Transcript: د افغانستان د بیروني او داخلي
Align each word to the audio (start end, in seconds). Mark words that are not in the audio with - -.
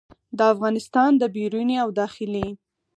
د 0.37 0.39
افغانستان 0.53 1.11
د 1.17 1.23
بیروني 1.35 1.75
او 1.83 1.89
داخلي 1.99 2.47